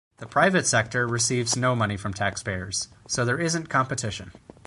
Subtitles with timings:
[0.17, 4.31] The private sector receives no money from taxpayers, so there isn't competition.